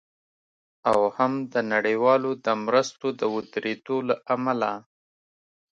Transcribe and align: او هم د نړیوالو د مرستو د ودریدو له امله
او 0.91 0.99
هم 1.15 1.33
د 1.53 1.55
نړیوالو 1.73 2.31
د 2.45 2.47
مرستو 2.65 3.07
د 3.19 3.21
ودریدو 3.35 3.97
له 4.09 4.15
امله 4.35 4.71